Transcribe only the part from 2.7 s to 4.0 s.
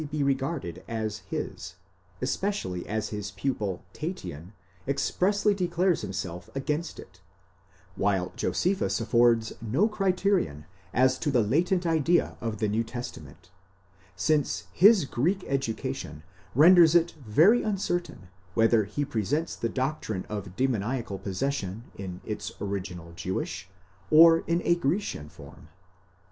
as his pupil